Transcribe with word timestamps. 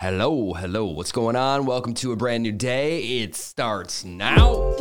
Hello, 0.00 0.54
hello. 0.54 0.86
What's 0.86 1.12
going 1.12 1.36
on? 1.36 1.66
Welcome 1.66 1.92
to 1.96 2.12
a 2.12 2.16
brand 2.16 2.42
new 2.42 2.52
day. 2.52 3.20
It 3.20 3.34
starts 3.34 4.02
now. 4.02 4.74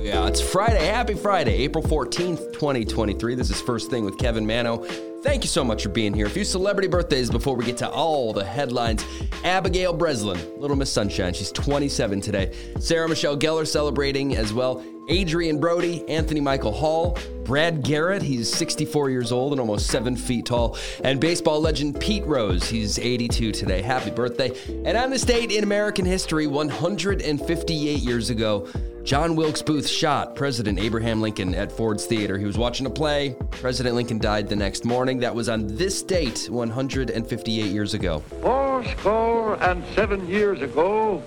Yeah, 0.00 0.28
it's 0.28 0.40
Friday. 0.40 0.86
Happy 0.86 1.14
Friday, 1.14 1.54
April 1.64 1.82
14th, 1.82 2.52
2023. 2.52 3.34
This 3.34 3.50
is 3.50 3.60
First 3.60 3.90
Thing 3.90 4.04
with 4.04 4.16
Kevin 4.16 4.46
Manno. 4.46 4.86
Thank 5.20 5.42
you 5.42 5.48
so 5.48 5.64
much 5.64 5.82
for 5.82 5.88
being 5.88 6.14
here. 6.14 6.26
A 6.26 6.30
few 6.30 6.44
celebrity 6.44 6.86
birthdays 6.86 7.28
before 7.28 7.56
we 7.56 7.64
get 7.64 7.76
to 7.78 7.90
all 7.90 8.32
the 8.32 8.44
headlines. 8.44 9.04
Abigail 9.42 9.92
Breslin, 9.92 10.38
Little 10.60 10.76
Miss 10.76 10.92
Sunshine. 10.92 11.34
She's 11.34 11.50
27 11.50 12.20
today. 12.20 12.54
Sarah 12.78 13.08
Michelle 13.08 13.36
Gellar 13.36 13.66
celebrating 13.66 14.36
as 14.36 14.52
well. 14.52 14.84
Adrien 15.10 15.58
Brody, 15.58 16.06
Anthony 16.08 16.40
Michael 16.40 16.70
Hall, 16.70 17.18
Brad 17.42 17.82
Garrett, 17.82 18.22
he's 18.22 18.52
64 18.54 19.10
years 19.10 19.32
old 19.32 19.52
and 19.52 19.60
almost 19.60 19.86
seven 19.86 20.14
feet 20.14 20.46
tall, 20.46 20.76
and 21.02 21.18
baseball 21.18 21.60
legend 21.60 21.98
Pete 21.98 22.24
Rose, 22.26 22.68
he's 22.68 22.98
82 22.98 23.52
today. 23.52 23.80
Happy 23.80 24.10
birthday. 24.10 24.52
And 24.84 24.98
on 24.98 25.08
this 25.08 25.22
date 25.22 25.50
in 25.50 25.64
American 25.64 26.04
history, 26.04 26.46
158 26.46 28.00
years 28.00 28.28
ago, 28.28 28.68
John 29.08 29.36
Wilkes 29.36 29.62
Booth 29.62 29.88
shot 29.88 30.36
President 30.36 30.78
Abraham 30.78 31.22
Lincoln 31.22 31.54
at 31.54 31.72
Ford's 31.72 32.04
Theater. 32.04 32.36
He 32.36 32.44
was 32.44 32.58
watching 32.58 32.84
a 32.84 32.90
play. 32.90 33.34
President 33.52 33.94
Lincoln 33.94 34.18
died 34.18 34.50
the 34.50 34.56
next 34.56 34.84
morning. 34.84 35.07
That 35.16 35.34
was 35.34 35.48
on 35.48 35.66
this 35.66 36.02
date, 36.02 36.48
158 36.50 37.72
years 37.72 37.94
ago. 37.94 38.20
Four 38.42 38.84
score 38.84 39.54
and 39.62 39.82
seven 39.94 40.28
years 40.28 40.60
ago, 40.60 41.22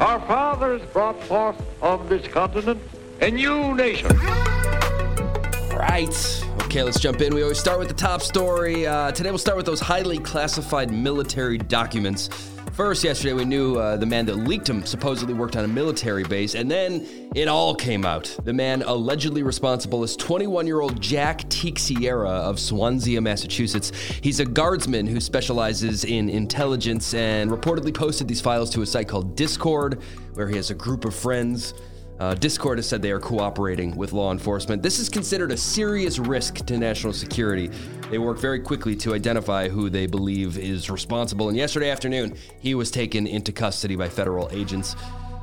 our 0.00 0.18
fathers 0.22 0.82
brought 0.92 1.22
forth 1.22 1.56
on 1.80 2.08
this 2.08 2.26
continent 2.26 2.82
a 3.20 3.30
new 3.30 3.74
nation. 3.74 4.10
Right. 5.70 6.44
Okay, 6.64 6.82
let's 6.82 6.98
jump 6.98 7.20
in. 7.20 7.32
We 7.32 7.42
always 7.42 7.60
start 7.60 7.78
with 7.78 7.86
the 7.86 7.94
top 7.94 8.22
story. 8.22 8.88
Uh, 8.88 9.12
today 9.12 9.30
we'll 9.30 9.38
start 9.38 9.56
with 9.56 9.66
those 9.66 9.80
highly 9.80 10.18
classified 10.18 10.90
military 10.90 11.58
documents. 11.58 12.28
First, 12.72 13.04
yesterday 13.04 13.34
we 13.34 13.44
knew 13.44 13.76
uh, 13.76 13.98
the 13.98 14.06
man 14.06 14.24
that 14.24 14.36
leaked 14.36 14.64
them 14.64 14.86
supposedly 14.86 15.34
worked 15.34 15.56
on 15.56 15.64
a 15.66 15.68
military 15.68 16.24
base, 16.24 16.54
and 16.54 16.70
then 16.70 17.06
it 17.34 17.46
all 17.46 17.74
came 17.74 18.06
out. 18.06 18.34
The 18.44 18.52
man 18.54 18.80
allegedly 18.80 19.42
responsible 19.42 20.02
is 20.04 20.16
21 20.16 20.66
year 20.66 20.80
old 20.80 20.98
Jack 20.98 21.46
Teixeira 21.50 22.30
of 22.30 22.58
Swansea, 22.58 23.20
Massachusetts. 23.20 23.90
He's 24.22 24.40
a 24.40 24.46
guardsman 24.46 25.06
who 25.06 25.20
specializes 25.20 26.04
in 26.04 26.30
intelligence 26.30 27.12
and 27.12 27.50
reportedly 27.50 27.92
posted 27.92 28.26
these 28.26 28.40
files 28.40 28.70
to 28.70 28.80
a 28.80 28.86
site 28.86 29.06
called 29.06 29.36
Discord, 29.36 30.00
where 30.32 30.48
he 30.48 30.56
has 30.56 30.70
a 30.70 30.74
group 30.74 31.04
of 31.04 31.14
friends. 31.14 31.74
Uh, 32.20 32.34
Discord 32.34 32.78
has 32.78 32.88
said 32.88 33.02
they 33.02 33.10
are 33.10 33.20
cooperating 33.20 33.94
with 33.96 34.14
law 34.14 34.32
enforcement. 34.32 34.82
This 34.82 34.98
is 34.98 35.10
considered 35.10 35.52
a 35.52 35.56
serious 35.58 36.18
risk 36.18 36.64
to 36.66 36.78
national 36.78 37.12
security. 37.12 37.70
They 38.12 38.18
work 38.18 38.38
very 38.38 38.60
quickly 38.60 38.94
to 38.96 39.14
identify 39.14 39.70
who 39.70 39.88
they 39.88 40.04
believe 40.04 40.58
is 40.58 40.90
responsible. 40.90 41.48
And 41.48 41.56
yesterday 41.56 41.88
afternoon, 41.88 42.36
he 42.60 42.74
was 42.74 42.90
taken 42.90 43.26
into 43.26 43.52
custody 43.52 43.96
by 43.96 44.10
federal 44.10 44.50
agents. 44.52 44.94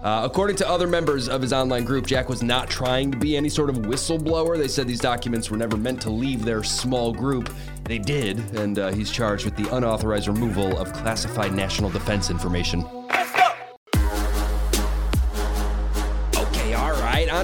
Uh, 0.04 0.22
according 0.24 0.56
to 0.58 0.70
other 0.70 0.86
members 0.86 1.28
of 1.28 1.42
his 1.42 1.52
online 1.52 1.84
group, 1.84 2.06
Jack 2.06 2.30
was 2.30 2.44
not 2.44 2.70
trying 2.70 3.12
to 3.12 3.18
be 3.18 3.36
any 3.36 3.50
sort 3.50 3.72
of 3.72 3.78
whistleblower. 3.78 4.56
They 4.56 4.68
said 4.68 4.88
these 4.88 5.00
documents 5.00 5.50
were 5.50 5.58
never 5.58 5.78
meant 5.78 6.00
to 6.04 6.12
leave 6.12 6.46
their 6.46 6.62
small 6.62 7.12
group. 7.12 7.52
They 7.86 7.98
did, 7.98 8.38
and 8.56 8.78
uh, 8.78 8.92
he's 8.92 9.10
charged 9.10 9.46
with 9.46 9.56
the 9.56 9.68
unauthorized 9.76 10.28
removal 10.28 10.78
of 10.78 10.94
classified 10.94 11.54
national 11.54 11.90
defense 11.90 12.30
information. 12.30 12.86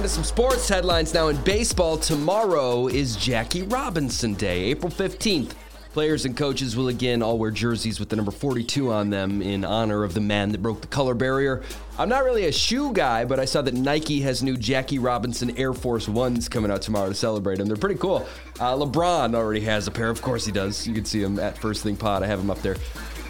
Some 0.08 0.24
sports 0.24 0.68
headlines 0.68 1.12
now 1.12 1.28
in 1.28 1.36
baseball. 1.42 1.96
Tomorrow 1.96 2.88
is 2.88 3.16
Jackie 3.16 3.62
Robinson 3.62 4.34
Day, 4.34 4.64
April 4.64 4.90
15th. 4.90 5.52
Players 5.92 6.26
and 6.26 6.36
coaches 6.36 6.76
will 6.76 6.88
again 6.88 7.22
all 7.22 7.38
wear 7.38 7.50
jerseys 7.50 7.98
with 7.98 8.10
the 8.10 8.16
number 8.16 8.30
42 8.30 8.92
on 8.92 9.10
them 9.10 9.42
in 9.42 9.64
honor 9.64 10.04
of 10.04 10.14
the 10.14 10.20
man 10.20 10.52
that 10.52 10.62
broke 10.62 10.80
the 10.80 10.86
color 10.86 11.14
barrier. 11.14 11.62
I'm 11.98 12.08
not 12.08 12.24
really 12.24 12.44
a 12.44 12.52
shoe 12.52 12.92
guy, 12.92 13.24
but 13.24 13.40
I 13.40 13.46
saw 13.46 13.62
that 13.62 13.74
Nike 13.74 14.20
has 14.20 14.42
new 14.42 14.56
Jackie 14.56 14.98
Robinson 14.98 15.56
Air 15.56 15.72
Force 15.72 16.08
Ones 16.08 16.48
coming 16.48 16.70
out 16.70 16.82
tomorrow 16.82 17.08
to 17.08 17.14
celebrate 17.14 17.58
them. 17.58 17.66
They're 17.66 17.76
pretty 17.76 17.98
cool. 17.98 18.28
Uh, 18.60 18.74
LeBron 18.74 19.34
already 19.34 19.62
has 19.62 19.88
a 19.88 19.90
pair. 19.90 20.10
Of 20.10 20.22
course 20.22 20.44
he 20.44 20.52
does. 20.52 20.86
You 20.86 20.94
can 20.94 21.04
see 21.04 21.22
him 21.22 21.38
at 21.38 21.58
First 21.58 21.82
Thing 21.82 21.96
Pod. 21.96 22.22
I 22.22 22.26
have 22.26 22.38
him 22.38 22.50
up 22.50 22.60
there. 22.62 22.76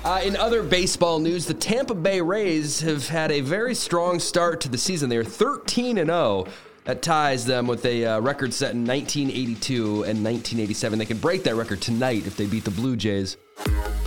Uh, 0.04 0.20
in 0.22 0.37
other 0.37 0.62
baseball 0.62 1.19
news, 1.19 1.47
the 1.47 1.54
Tampa 1.54 1.93
Bay 1.93 2.20
Rays 2.20 2.81
have 2.81 3.08
had 3.08 3.32
a 3.32 3.41
very 3.41 3.75
strong 3.75 4.20
start 4.20 4.60
to 4.60 4.69
the 4.69 4.78
season. 4.78 5.08
They 5.08 5.16
are 5.16 5.25
13 5.25 5.98
and 5.98 6.08
0. 6.08 6.47
That 6.86 7.02
ties 7.02 7.44
them 7.44 7.66
with 7.66 7.84
a 7.84 8.04
uh, 8.04 8.20
record 8.20 8.54
set 8.54 8.72
in 8.72 8.86
1982 8.86 9.84
and 9.84 10.24
1987. 10.24 10.98
They 10.98 11.04
can 11.04 11.19
break 11.19 11.42
that 11.42 11.56
record 11.56 11.82
tonight 11.82 12.26
if 12.26 12.36
they 12.36 12.47
beat 12.47 12.64
the 12.64 12.70
Blue 12.70 12.97
Jays. 12.97 13.36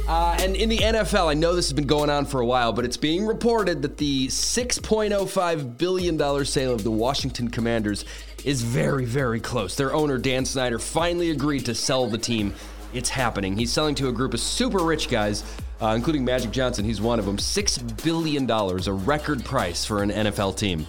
Uh, 0.07 0.37
and 0.39 0.55
in 0.55 0.69
the 0.69 0.77
NFL, 0.77 1.29
I 1.29 1.33
know 1.33 1.55
this 1.55 1.67
has 1.67 1.73
been 1.73 1.85
going 1.85 2.09
on 2.09 2.25
for 2.25 2.39
a 2.39 2.45
while, 2.45 2.73
but 2.73 2.85
it's 2.85 2.97
being 2.97 3.27
reported 3.27 3.81
that 3.83 3.97
the 3.97 4.27
$6.05 4.27 5.77
billion 5.77 6.45
sale 6.45 6.73
of 6.73 6.83
the 6.83 6.91
Washington 6.91 7.49
Commanders 7.49 8.05
is 8.43 8.61
very, 8.61 9.05
very 9.05 9.39
close. 9.39 9.75
Their 9.75 9.93
owner, 9.93 10.17
Dan 10.17 10.45
Snyder, 10.45 10.79
finally 10.79 11.31
agreed 11.31 11.65
to 11.65 11.75
sell 11.75 12.07
the 12.07 12.17
team. 12.17 12.55
It's 12.93 13.09
happening. 13.09 13.55
He's 13.55 13.71
selling 13.71 13.93
to 13.95 14.07
a 14.07 14.11
group 14.11 14.33
of 14.33 14.39
super 14.39 14.79
rich 14.79 15.09
guys 15.09 15.43
uh, 15.81 15.93
including 15.95 16.25
Magic 16.25 16.51
Johnson. 16.51 16.85
He's 16.85 17.01
one 17.01 17.19
of 17.19 17.25
them. 17.25 17.37
$6 17.37 18.03
billion, 18.03 18.49
a 18.49 18.93
record 18.93 19.45
price 19.45 19.85
for 19.85 20.03
an 20.03 20.09
NFL 20.09 20.57
team. 20.57 20.85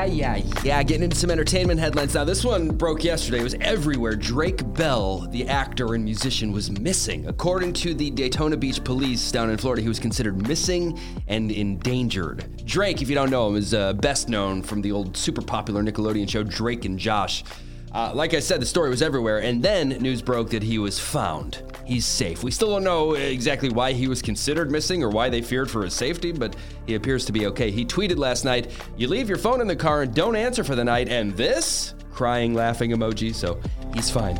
Yeah, 0.00 0.36
yeah, 0.36 0.62
yeah. 0.64 0.82
Getting 0.82 1.02
into 1.02 1.16
some 1.16 1.30
entertainment 1.30 1.78
headlines 1.78 2.14
now. 2.14 2.24
This 2.24 2.42
one 2.42 2.68
broke 2.68 3.04
yesterday. 3.04 3.40
It 3.40 3.42
was 3.42 3.54
everywhere. 3.60 4.16
Drake 4.16 4.62
Bell, 4.72 5.28
the 5.30 5.46
actor 5.46 5.92
and 5.92 6.02
musician, 6.02 6.52
was 6.52 6.70
missing. 6.70 7.26
According 7.28 7.74
to 7.74 7.92
the 7.92 8.10
Daytona 8.10 8.56
Beach 8.56 8.82
police 8.82 9.30
down 9.30 9.50
in 9.50 9.58
Florida, 9.58 9.82
he 9.82 9.88
was 9.88 9.98
considered 9.98 10.48
missing 10.48 10.98
and 11.28 11.50
endangered. 11.50 12.64
Drake, 12.64 13.02
if 13.02 13.10
you 13.10 13.14
don't 13.14 13.28
know 13.28 13.46
him, 13.48 13.56
is 13.56 13.74
uh, 13.74 13.92
best 13.92 14.30
known 14.30 14.62
from 14.62 14.80
the 14.80 14.90
old 14.90 15.18
super 15.18 15.42
popular 15.42 15.82
Nickelodeon 15.82 16.30
show 16.30 16.44
Drake 16.44 16.86
and 16.86 16.98
Josh. 16.98 17.44
Uh, 17.92 18.12
like 18.14 18.32
I 18.32 18.40
said, 18.40 18.62
the 18.62 18.66
story 18.66 18.88
was 18.88 19.02
everywhere, 19.02 19.42
and 19.42 19.62
then 19.62 19.90
news 20.00 20.22
broke 20.22 20.48
that 20.50 20.62
he 20.62 20.78
was 20.78 20.98
found. 20.98 21.62
He's 21.90 22.06
safe. 22.06 22.44
We 22.44 22.52
still 22.52 22.70
don't 22.70 22.84
know 22.84 23.14
exactly 23.14 23.68
why 23.68 23.94
he 23.94 24.06
was 24.06 24.22
considered 24.22 24.70
missing 24.70 25.02
or 25.02 25.08
why 25.08 25.28
they 25.28 25.42
feared 25.42 25.68
for 25.68 25.82
his 25.82 25.92
safety, 25.92 26.30
but 26.30 26.54
he 26.86 26.94
appears 26.94 27.24
to 27.24 27.32
be 27.32 27.46
okay. 27.46 27.72
He 27.72 27.84
tweeted 27.84 28.16
last 28.16 28.44
night, 28.44 28.70
You 28.96 29.08
leave 29.08 29.28
your 29.28 29.38
phone 29.38 29.60
in 29.60 29.66
the 29.66 29.74
car 29.74 30.02
and 30.02 30.14
don't 30.14 30.36
answer 30.36 30.62
for 30.62 30.76
the 30.76 30.84
night, 30.84 31.08
and 31.08 31.36
this? 31.36 31.94
Crying, 32.12 32.54
laughing 32.54 32.92
emoji, 32.92 33.34
so 33.34 33.60
he's 33.92 34.08
fine. 34.08 34.38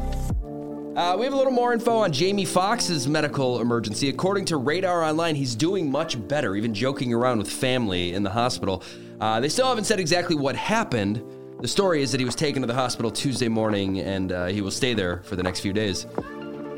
Uh, 0.97 1.17
we 1.19 1.25
have 1.25 1.33
a 1.33 1.37
little 1.37 1.53
more 1.53 1.73
info 1.73 1.97
on 1.97 2.13
Jamie 2.13 2.45
Foxx's 2.45 3.09
medical 3.09 3.61
emergency. 3.61 4.11
According 4.11 4.45
to 4.45 4.57
Radar 4.57 5.03
Online, 5.03 5.35
he's 5.35 5.57
doing 5.57 5.91
much 5.91 6.25
better, 6.29 6.55
even 6.55 6.73
joking 6.73 7.13
around 7.13 7.39
with 7.39 7.51
family 7.51 8.15
in 8.15 8.23
the 8.23 8.31
hospital. 8.31 8.85
Uh, 9.21 9.41
they 9.41 9.49
still 9.49 9.67
haven't 9.67 9.85
said 9.85 9.99
exactly 9.99 10.37
what 10.37 10.55
happened. 10.55 11.21
The 11.61 11.69
story 11.69 12.01
is 12.03 12.13
that 12.13 12.21
he 12.21 12.25
was 12.25 12.37
taken 12.37 12.63
to 12.63 12.69
the 12.69 12.75
hospital 12.75 13.11
Tuesday 13.11 13.49
morning 13.49 13.99
and 13.99 14.31
uh, 14.31 14.47
he 14.47 14.61
will 14.61 14.71
stay 14.71 14.95
there 14.95 15.25
for 15.25 15.35
the 15.35 15.43
next 15.43 15.61
few 15.61 15.73
days. 15.73 16.07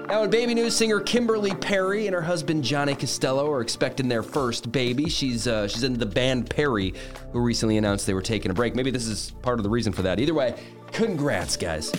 Now, 0.09 0.25
in 0.25 0.31
baby 0.31 0.55
news, 0.55 0.77
singer 0.77 1.01
Kimberly 1.01 1.55
Perry 1.55 2.07
and 2.07 2.15
her 2.15 2.21
husband 2.21 2.65
Johnny 2.65 2.95
Costello 2.95 3.51
are 3.51 3.61
expecting 3.61 4.09
their 4.09 4.23
first 4.23 4.71
baby. 4.71 5.09
She's 5.09 5.47
uh, 5.47 5.69
she's 5.69 5.85
in 5.85 5.99
the 5.99 6.07
band 6.07 6.51
Perry, 6.51 6.93
who 7.33 7.41
recently 7.41 7.79
announced 7.79 8.07
they 8.07 8.15
were 8.15 8.21
taking 8.21 8.51
a 8.51 8.55
break. 8.55 8.75
Maybe 8.75 8.91
this 8.91 9.07
is 9.07 9.31
part 9.43 9.59
of 9.59 9.63
the 9.63 9.71
reason 9.71 9.93
for 9.93 10.03
that. 10.03 10.21
Either 10.21 10.35
way, 10.35 10.55
congrats, 10.93 11.57
guys. 11.57 11.93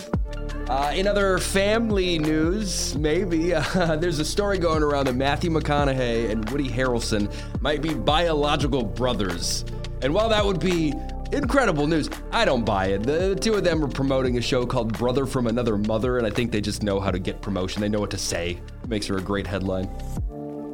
Uh, 0.68 0.92
in 0.94 1.06
other 1.06 1.38
family 1.38 2.18
news, 2.18 2.94
maybe 2.94 3.54
uh, 3.54 3.96
there's 3.96 4.18
a 4.18 4.24
story 4.24 4.58
going 4.58 4.82
around 4.82 5.06
that 5.06 5.16
Matthew 5.16 5.50
McConaughey 5.50 6.30
and 6.30 6.48
Woody 6.50 6.68
Harrelson 6.68 7.32
might 7.60 7.82
be 7.82 7.94
biological 7.94 8.84
brothers. 8.84 9.64
And 10.02 10.12
while 10.12 10.28
that 10.28 10.44
would 10.44 10.60
be 10.60 10.92
incredible 11.32 11.86
news. 11.86 12.10
I 12.32 12.44
don't 12.44 12.64
buy 12.64 12.86
it. 12.86 13.02
The 13.02 13.34
two 13.36 13.54
of 13.54 13.64
them 13.64 13.84
are 13.84 13.88
promoting 13.88 14.38
a 14.38 14.40
show 14.40 14.66
called 14.66 14.96
Brother 14.96 15.26
from 15.26 15.46
Another 15.46 15.76
Mother, 15.76 16.18
and 16.18 16.26
I 16.26 16.30
think 16.30 16.52
they 16.52 16.60
just 16.60 16.82
know 16.82 17.00
how 17.00 17.10
to 17.10 17.18
get 17.18 17.40
promotion. 17.40 17.80
They 17.80 17.88
know 17.88 18.00
what 18.00 18.10
to 18.10 18.18
say. 18.18 18.60
It 18.82 18.88
makes 18.88 19.06
for 19.06 19.16
a 19.16 19.22
great 19.22 19.46
headline. 19.46 19.88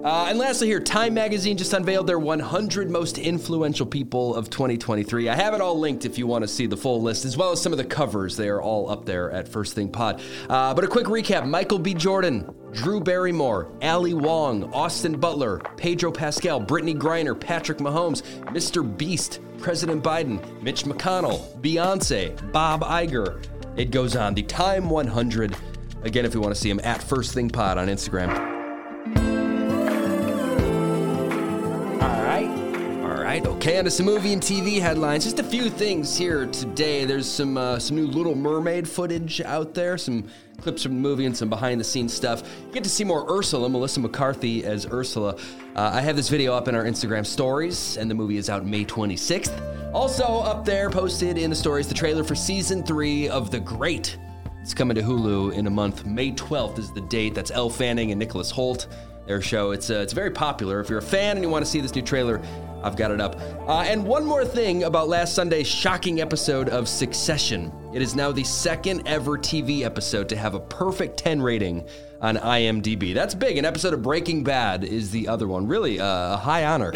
Uh, 0.03 0.29
and 0.31 0.39
lastly, 0.39 0.67
here, 0.67 0.81
Time 0.81 1.13
Magazine 1.13 1.59
just 1.59 1.75
unveiled 1.75 2.07
their 2.07 2.19
100 2.19 2.91
most 2.91 3.19
influential 3.19 3.85
people 3.85 4.35
of 4.35 4.49
2023. 4.49 5.29
I 5.29 5.35
have 5.35 5.53
it 5.53 5.61
all 5.61 5.79
linked 5.79 6.07
if 6.07 6.17
you 6.17 6.27
want 6.27 6.43
to 6.43 6.49
see 6.49 6.67
the 6.67 6.77
full 6.77 7.03
list, 7.03 7.27
as 7.27 7.37
well 7.37 7.53
as 7.53 7.61
some 7.61 7.73
of 7.73 7.77
the 7.77 7.85
covers. 7.85 8.35
They 8.35 8.49
are 8.49 8.63
all 8.63 8.89
up 8.89 9.05
there 9.05 9.31
at 9.31 9.47
First 9.47 9.75
Thing 9.75 9.91
Pod. 9.91 10.23
Uh, 10.49 10.73
but 10.73 10.85
a 10.85 10.89
quick 10.89 11.05
recap 11.05 11.47
Michael 11.47 11.79
B. 11.79 11.93
Jordan, 11.93 12.51
Drew 12.73 12.99
Barrymore, 12.99 13.71
Ali 13.83 14.15
Wong, 14.15 14.73
Austin 14.73 15.21
Butler, 15.21 15.59
Pedro 15.77 16.11
Pascal, 16.11 16.63
Brittney 16.63 16.97
Griner, 16.97 17.39
Patrick 17.39 17.77
Mahomes, 17.77 18.23
Mr. 18.47 18.83
Beast, 18.97 19.41
President 19.61 20.03
Biden, 20.03 20.63
Mitch 20.63 20.85
McConnell, 20.85 21.61
Beyonce, 21.61 22.53
Bob 22.53 22.83
Iger. 22.83 23.45
It 23.77 23.91
goes 23.91 24.17
on. 24.17 24.35
The 24.35 24.43
Time 24.43 24.91
100. 24.91 25.57
Again, 26.03 26.25
if 26.25 26.35
you 26.35 26.41
want 26.41 26.55
to 26.55 26.61
see 26.61 26.71
him, 26.71 26.81
at 26.83 27.03
First 27.03 27.35
Thing 27.35 27.51
Pod 27.51 27.79
on 27.79 27.89
Instagram. 27.89 28.50
Right, 33.41 33.55
okay, 33.55 33.79
on 33.79 33.85
to 33.85 33.91
some 33.91 34.07
movie 34.07 34.33
and 34.33 34.43
TV 34.43 34.81
headlines. 34.81 35.25
Just 35.25 35.39
a 35.39 35.45
few 35.45 35.71
things 35.71 36.17
here 36.17 36.47
today. 36.47 37.05
There's 37.05 37.31
some 37.31 37.57
uh, 37.57 37.79
some 37.79 37.97
new 37.97 38.07
Little 38.07 38.35
Mermaid 38.35 38.89
footage 38.89 39.41
out 39.41 39.75
there, 39.75 39.97
some 39.97 40.29
clips 40.61 40.83
from 40.83 40.95
the 40.95 41.01
movie 41.01 41.27
and 41.27 41.37
some 41.37 41.49
behind 41.49 41.81
the 41.81 41.85
scenes 41.85 42.13
stuff. 42.13 42.43
You 42.67 42.73
get 42.73 42.85
to 42.85 42.91
see 42.91 43.05
more 43.05 43.31
Ursula, 43.31 43.69
Melissa 43.69 44.01
McCarthy 44.01 44.65
as 44.65 44.87
Ursula. 44.87 45.37
Uh, 45.75 45.91
I 45.93 46.01
have 46.01 46.17
this 46.17 46.29
video 46.29 46.55
up 46.55 46.69
in 46.69 46.75
our 46.75 46.85
Instagram 46.85 47.25
stories, 47.25 47.97
and 47.97 48.11
the 48.11 48.15
movie 48.15 48.37
is 48.37 48.51
out 48.51 48.67
May 48.67 48.85
26th. 48.85 49.95
Also, 49.95 50.25
up 50.25 50.65
there, 50.65 50.91
posted 50.91 51.39
in 51.39 51.51
the 51.51 51.57
stories, 51.57 51.89
the 51.89 51.95
trailer 51.95 52.25
for 52.25 52.35
season 52.35 52.83
three 52.83 53.29
of 53.29 53.51
The 53.51 53.61
Great. 53.61 54.19
It's 54.61 54.75
coming 54.75 54.95
to 54.97 55.03
Hulu 55.03 55.55
in 55.55 55.67
a 55.67 55.71
month. 55.71 56.05
May 56.05 56.33
12th 56.33 56.79
is 56.79 56.93
the 56.93 57.01
date. 57.01 57.35
That's 57.35 57.51
Elle 57.51 57.71
Fanning 57.71 58.11
and 58.11 58.19
Nicholas 58.19 58.53
Hoult. 58.53 58.87
Their 59.31 59.41
show. 59.41 59.71
It's 59.71 59.91
uh, 59.91 60.01
it's 60.01 60.13
very 60.13 60.33
popular. 60.33 60.81
If 60.81 60.91
you're 60.91 60.99
a 60.99 61.03
fan 61.03 61.37
and 61.37 61.45
you 61.45 61.49
want 61.49 61.65
to 61.65 61.71
see 61.71 61.81
this 61.81 61.95
new 61.95 62.03
trailer, 62.03 62.43
I've 62.83 62.97
got 62.97 63.13
it 63.13 63.21
up. 63.21 63.41
Uh, 63.69 63.83
and 63.87 64.05
one 64.05 64.27
more 64.27 64.45
thing 64.45 64.83
about 64.83 65.09
last 65.09 65.37
Sunday's 65.37 65.69
shocking 65.69 66.21
episode 66.21 66.69
of 66.69 66.89
Succession. 66.89 67.73
It 67.95 68.03
is 68.03 68.17
now 68.17 68.33
the 68.33 68.43
second 68.43 69.07
ever 69.07 69.39
TV 69.39 69.83
episode 69.83 70.29
to 70.31 70.37
have 70.37 70.55
a 70.55 70.61
perfect 70.61 71.17
10 71.19 71.43
rating 71.43 71.87
on 72.21 72.39
IMDb. 72.39 73.15
That's 73.15 73.37
big. 73.37 73.57
An 73.57 73.65
episode 73.65 73.95
of 73.95 74.03
Breaking 74.03 74.43
Bad 74.43 74.83
is 74.83 75.13
the 75.13 75.29
other 75.29 75.47
one. 75.47 75.69
Really 75.69 76.01
uh, 76.01 76.35
a 76.35 76.37
high 76.37 76.65
honor. 76.65 76.91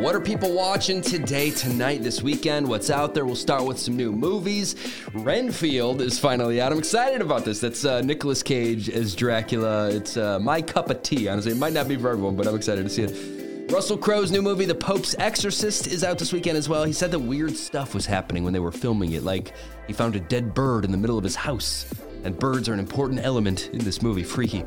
What 0.00 0.14
are 0.14 0.20
people 0.20 0.54
watching 0.54 1.02
today, 1.02 1.50
tonight, 1.50 2.02
this 2.02 2.22
weekend? 2.22 2.66
What's 2.66 2.88
out 2.88 3.12
there? 3.12 3.26
We'll 3.26 3.36
start 3.36 3.66
with 3.66 3.78
some 3.78 3.98
new 3.98 4.12
movies. 4.12 4.74
Renfield 5.12 6.00
is 6.00 6.18
finally 6.18 6.58
out. 6.58 6.72
I'm 6.72 6.78
excited 6.78 7.20
about 7.20 7.44
this. 7.44 7.60
That's 7.60 7.84
uh, 7.84 8.00
Nicolas 8.00 8.42
Cage 8.42 8.88
as 8.88 9.14
Dracula. 9.14 9.90
It's 9.90 10.16
uh, 10.16 10.38
my 10.38 10.62
cup 10.62 10.88
of 10.88 11.02
tea, 11.02 11.28
honestly. 11.28 11.52
It 11.52 11.58
might 11.58 11.74
not 11.74 11.86
be 11.86 11.98
for 11.98 12.08
everyone, 12.08 12.34
but 12.34 12.46
I'm 12.46 12.54
excited 12.54 12.84
to 12.84 12.88
see 12.88 13.02
it. 13.02 13.70
Russell 13.70 13.98
Crowe's 13.98 14.30
new 14.30 14.40
movie, 14.40 14.64
The 14.64 14.74
Pope's 14.74 15.14
Exorcist, 15.18 15.86
is 15.86 16.02
out 16.02 16.18
this 16.18 16.32
weekend 16.32 16.56
as 16.56 16.66
well. 16.66 16.84
He 16.84 16.94
said 16.94 17.10
that 17.10 17.18
weird 17.18 17.54
stuff 17.54 17.94
was 17.94 18.06
happening 18.06 18.42
when 18.42 18.54
they 18.54 18.58
were 18.58 18.72
filming 18.72 19.12
it, 19.12 19.22
like 19.22 19.52
he 19.86 19.92
found 19.92 20.16
a 20.16 20.20
dead 20.20 20.54
bird 20.54 20.86
in 20.86 20.92
the 20.92 20.98
middle 20.98 21.18
of 21.18 21.24
his 21.24 21.36
house. 21.36 21.84
And 22.24 22.38
birds 22.38 22.70
are 22.70 22.72
an 22.72 22.80
important 22.80 23.20
element 23.20 23.68
in 23.74 23.80
this 23.80 24.00
movie, 24.00 24.22
freaky. 24.22 24.64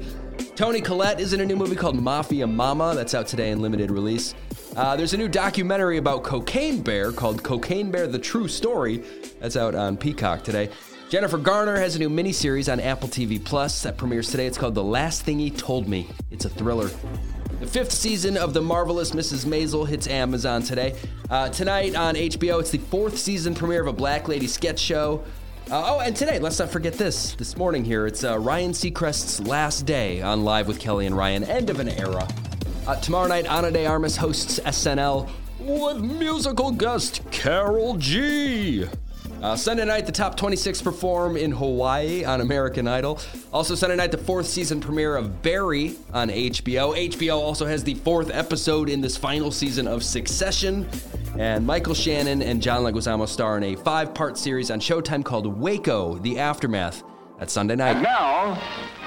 Toni 0.55 0.79
Collette 0.79 1.19
is 1.19 1.33
in 1.33 1.41
a 1.41 1.45
new 1.45 1.55
movie 1.55 1.75
called 1.75 1.99
Mafia 1.99 2.45
Mama 2.45 2.93
that's 2.95 3.15
out 3.15 3.25
today 3.25 3.49
in 3.49 3.59
limited 3.59 3.89
release. 3.89 4.35
Uh, 4.75 4.95
there's 4.95 5.13
a 5.13 5.17
new 5.17 5.27
documentary 5.27 5.97
about 5.97 6.23
Cocaine 6.23 6.81
Bear 6.81 7.11
called 7.11 7.43
Cocaine 7.43 7.91
Bear: 7.91 8.07
The 8.07 8.17
True 8.17 8.47
Story 8.47 9.03
that's 9.39 9.55
out 9.55 9.75
on 9.75 9.97
Peacock 9.97 10.43
today. 10.43 10.69
Jennifer 11.09 11.37
Garner 11.37 11.77
has 11.77 11.95
a 11.95 11.99
new 11.99 12.09
miniseries 12.09 12.71
on 12.71 12.79
Apple 12.79 13.07
TV 13.07 13.43
Plus 13.43 13.83
that 13.83 13.97
premieres 13.97 14.31
today. 14.31 14.47
It's 14.47 14.57
called 14.57 14.73
The 14.73 14.83
Last 14.83 15.21
Thing 15.21 15.37
He 15.37 15.51
Told 15.51 15.87
Me. 15.87 16.09
It's 16.31 16.45
a 16.45 16.49
thriller. 16.49 16.89
The 17.59 17.67
fifth 17.67 17.91
season 17.91 18.35
of 18.35 18.55
The 18.55 18.61
Marvelous 18.61 19.11
Mrs. 19.11 19.45
Maisel 19.45 19.87
hits 19.87 20.07
Amazon 20.07 20.63
today. 20.63 20.95
Uh, 21.29 21.49
tonight 21.49 21.93
on 21.93 22.15
HBO, 22.15 22.59
it's 22.59 22.71
the 22.71 22.79
fourth 22.79 23.19
season 23.19 23.53
premiere 23.53 23.81
of 23.81 23.87
a 23.87 23.93
Black 23.93 24.27
Lady 24.27 24.47
sketch 24.47 24.79
show. 24.79 25.23
Uh, 25.69 25.83
oh, 25.85 25.99
and 25.99 26.15
today, 26.15 26.39
let's 26.39 26.57
not 26.57 26.71
forget 26.71 26.93
this. 26.93 27.35
This 27.35 27.55
morning 27.57 27.85
here, 27.85 28.07
it's 28.07 28.23
uh, 28.23 28.39
Ryan 28.39 28.71
Seacrest's 28.71 29.39
last 29.39 29.85
day 29.85 30.23
on 30.23 30.43
Live 30.43 30.67
with 30.67 30.79
Kelly 30.79 31.05
and 31.05 31.15
Ryan. 31.15 31.43
End 31.43 31.69
of 31.69 31.79
an 31.79 31.89
era. 31.89 32.27
Uh, 32.85 32.95
tomorrow 32.97 33.27
night, 33.27 33.45
Ana 33.49 33.71
de 33.71 33.85
Armas 33.85 34.17
hosts 34.17 34.59
SNL 34.59 35.29
with 35.59 36.01
musical 36.01 36.69
guest 36.69 37.21
Karol 37.31 37.95
G. 37.95 38.85
Uh, 39.41 39.55
Sunday 39.55 39.85
night, 39.85 40.05
the 40.05 40.11
top 40.11 40.35
26 40.35 40.81
perform 40.81 41.37
in 41.37 41.51
Hawaii 41.51 42.25
on 42.25 42.41
American 42.41 42.87
Idol. 42.87 43.19
Also, 43.53 43.73
Sunday 43.75 43.95
night, 43.95 44.11
the 44.11 44.17
fourth 44.17 44.47
season 44.47 44.81
premiere 44.81 45.15
of 45.15 45.41
Barry 45.41 45.95
on 46.13 46.29
HBO. 46.29 47.09
HBO 47.09 47.39
also 47.39 47.65
has 47.65 47.85
the 47.85 47.93
fourth 47.95 48.29
episode 48.33 48.89
in 48.89 48.99
this 48.99 49.15
final 49.15 49.51
season 49.51 49.87
of 49.87 50.03
Succession. 50.03 50.87
And 51.37 51.65
Michael 51.65 51.93
Shannon 51.93 52.41
and 52.41 52.61
John 52.61 52.83
Leguizamo 52.83 53.27
star 53.27 53.57
in 53.57 53.63
a 53.63 53.75
five 53.77 54.13
part 54.13 54.37
series 54.37 54.69
on 54.71 54.81
Showtime 54.81 55.23
called 55.23 55.47
Waco 55.47 56.15
The 56.19 56.37
Aftermath. 56.37 57.03
That's 57.39 57.53
Sunday 57.53 57.75
night. 57.75 57.95
And 57.95 58.03
now, 58.03 58.61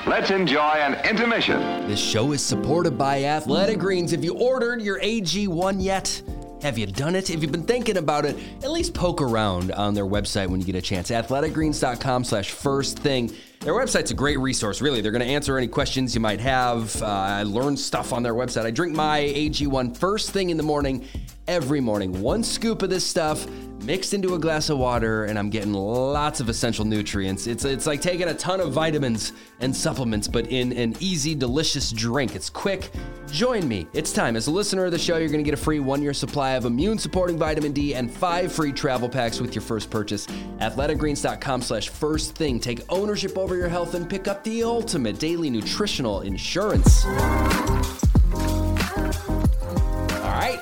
let's 0.06 0.30
enjoy 0.30 0.60
an 0.60 0.94
intermission. 1.08 1.60
This 1.88 1.98
show 1.98 2.32
is 2.32 2.40
supported 2.40 2.96
by 2.96 3.24
Athletic 3.24 3.78
Greens. 3.78 4.12
If 4.12 4.24
you 4.24 4.34
ordered 4.38 4.80
your 4.80 5.00
AG1 5.00 5.82
yet, 5.82 6.22
have 6.62 6.78
you 6.78 6.86
done 6.86 7.16
it? 7.16 7.28
If 7.28 7.42
you've 7.42 7.52
been 7.52 7.64
thinking 7.64 7.96
about 7.96 8.24
it, 8.24 8.36
at 8.62 8.70
least 8.70 8.94
poke 8.94 9.20
around 9.20 9.72
on 9.72 9.94
their 9.94 10.06
website 10.06 10.48
when 10.48 10.60
you 10.60 10.66
get 10.66 10.76
a 10.76 10.80
chance. 10.80 11.10
Athleticgreens.com 11.10 12.24
slash 12.24 12.50
first 12.50 12.98
thing. 12.98 13.32
Their 13.60 13.74
website's 13.74 14.12
a 14.12 14.14
great 14.14 14.38
resource, 14.38 14.80
really. 14.80 15.00
They're 15.00 15.12
going 15.12 15.26
to 15.26 15.28
answer 15.28 15.58
any 15.58 15.66
questions 15.66 16.14
you 16.14 16.20
might 16.20 16.40
have. 16.40 17.02
Uh, 17.02 17.06
I 17.06 17.42
learned 17.42 17.78
stuff 17.78 18.12
on 18.12 18.22
their 18.22 18.34
website. 18.34 18.64
I 18.64 18.70
drink 18.70 18.94
my 18.94 19.20
AG1 19.20 19.96
first 19.96 20.30
thing 20.30 20.50
in 20.50 20.56
the 20.56 20.62
morning, 20.62 21.04
every 21.48 21.80
morning. 21.80 22.22
One 22.22 22.44
scoop 22.44 22.82
of 22.82 22.90
this 22.90 23.04
stuff 23.04 23.46
mixed 23.82 24.14
into 24.14 24.34
a 24.34 24.38
glass 24.38 24.68
of 24.70 24.78
water, 24.78 25.24
and 25.24 25.38
I'm 25.38 25.50
getting 25.50 25.72
lots 25.72 26.40
of 26.40 26.48
essential 26.48 26.84
nutrients. 26.84 27.46
It's, 27.46 27.64
it's 27.64 27.86
like 27.86 28.00
taking 28.00 28.28
a 28.28 28.34
ton 28.34 28.60
of 28.60 28.72
vitamins 28.72 29.32
and 29.60 29.74
supplements, 29.74 30.28
but 30.28 30.48
in 30.48 30.72
an 30.72 30.96
easy, 31.00 31.34
delicious 31.34 31.92
drink. 31.92 32.34
It's 32.34 32.50
quick. 32.50 32.90
Join 33.30 33.66
me. 33.68 33.86
It's 33.92 34.12
time. 34.12 34.36
As 34.36 34.46
a 34.46 34.50
listener 34.50 34.84
of 34.84 34.92
the 34.92 34.98
show, 34.98 35.16
you're 35.18 35.28
going 35.28 35.44
to 35.44 35.48
get 35.48 35.54
a 35.54 35.62
free 35.62 35.80
one 35.80 36.02
year 36.02 36.14
supply 36.14 36.52
of 36.52 36.64
immune 36.64 36.98
supporting 36.98 37.38
vitamin 37.38 37.72
D 37.72 37.94
and 37.94 38.10
five 38.10 38.52
free 38.52 38.72
travel 38.72 39.08
packs 39.08 39.40
with 39.40 39.54
your 39.54 39.62
first 39.62 39.90
purchase. 39.90 40.26
Athleticgreens.com 40.60 41.62
slash 41.62 41.88
first 41.88 42.34
thing. 42.34 42.58
Take 42.58 42.80
ownership 42.88 43.38
over 43.38 43.56
your 43.56 43.68
health 43.68 43.94
and 43.94 44.08
pick 44.08 44.28
up 44.28 44.42
the 44.44 44.62
ultimate 44.62 45.18
daily 45.18 45.50
nutritional 45.50 46.22
insurance. 46.22 47.04
All 47.04 47.12
right, 50.32 50.60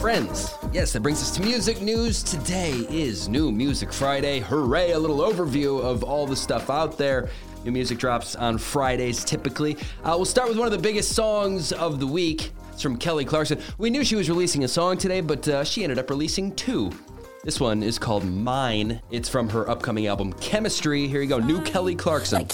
friends. 0.00 0.54
Yes, 0.72 0.94
that 0.94 1.00
brings 1.00 1.20
us 1.20 1.30
to 1.32 1.42
music 1.42 1.82
news. 1.82 2.22
Today 2.22 2.70
is 2.88 3.28
New 3.28 3.52
Music 3.52 3.92
Friday. 3.92 4.40
Hooray, 4.40 4.92
a 4.92 4.98
little 4.98 5.18
overview 5.18 5.78
of 5.84 6.02
all 6.02 6.26
the 6.26 6.34
stuff 6.34 6.70
out 6.70 6.96
there. 6.96 7.28
New 7.62 7.72
music 7.72 7.98
drops 7.98 8.36
on 8.36 8.56
Fridays 8.56 9.22
typically. 9.22 9.76
Uh, 10.02 10.14
we'll 10.16 10.24
start 10.24 10.48
with 10.48 10.56
one 10.56 10.64
of 10.64 10.72
the 10.72 10.78
biggest 10.78 11.14
songs 11.14 11.72
of 11.72 12.00
the 12.00 12.06
week. 12.06 12.52
It's 12.72 12.80
from 12.80 12.96
Kelly 12.96 13.26
Clarkson. 13.26 13.60
We 13.76 13.90
knew 13.90 14.02
she 14.02 14.16
was 14.16 14.30
releasing 14.30 14.64
a 14.64 14.68
song 14.68 14.96
today, 14.96 15.20
but 15.20 15.46
uh, 15.46 15.62
she 15.62 15.82
ended 15.82 15.98
up 15.98 16.08
releasing 16.08 16.54
two. 16.54 16.90
This 17.44 17.60
one 17.60 17.82
is 17.82 17.98
called 17.98 18.24
Mine. 18.24 19.02
It's 19.10 19.28
from 19.28 19.50
her 19.50 19.68
upcoming 19.68 20.06
album 20.06 20.32
Chemistry. 20.34 21.06
Here 21.06 21.20
you 21.20 21.28
go, 21.28 21.38
new 21.38 21.60
Kelly 21.60 21.94
Clarkson. 21.94 22.38
Like 22.38 22.52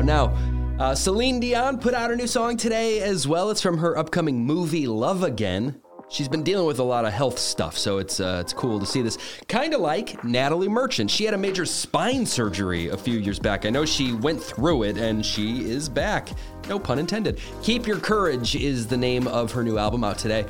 out 0.00 0.04
now. 0.04 0.82
Uh, 0.82 0.94
Celine 0.94 1.40
Dion 1.40 1.78
put 1.78 1.92
out 1.92 2.10
a 2.10 2.16
new 2.16 2.26
song 2.26 2.56
today 2.56 3.00
as 3.00 3.28
well. 3.28 3.50
It's 3.50 3.60
from 3.60 3.78
her 3.78 3.98
upcoming 3.98 4.44
movie 4.44 4.86
Love 4.86 5.22
Again. 5.22 5.80
She's 6.08 6.26
been 6.26 6.42
dealing 6.42 6.66
with 6.66 6.78
a 6.78 6.84
lot 6.84 7.04
of 7.04 7.12
health 7.12 7.38
stuff, 7.38 7.76
so 7.78 7.98
it's 7.98 8.18
uh, 8.18 8.38
it's 8.40 8.52
cool 8.52 8.80
to 8.80 8.86
see 8.86 9.00
this. 9.02 9.16
Kind 9.46 9.74
of 9.74 9.80
like 9.80 10.24
Natalie 10.24 10.68
Merchant. 10.68 11.10
She 11.10 11.24
had 11.24 11.34
a 11.34 11.38
major 11.38 11.64
spine 11.64 12.26
surgery 12.26 12.88
a 12.88 12.96
few 12.96 13.18
years 13.18 13.38
back. 13.38 13.64
I 13.64 13.70
know 13.70 13.84
she 13.84 14.12
went 14.12 14.42
through 14.42 14.84
it, 14.84 14.96
and 14.96 15.24
she 15.24 15.70
is 15.70 15.88
back. 15.88 16.30
No 16.68 16.80
pun 16.80 16.98
intended. 16.98 17.38
Keep 17.62 17.86
Your 17.86 18.00
Courage 18.00 18.56
is 18.56 18.86
the 18.86 18.96
name 18.96 19.28
of 19.28 19.52
her 19.52 19.62
new 19.62 19.78
album 19.78 20.02
out 20.02 20.18
today. 20.18 20.46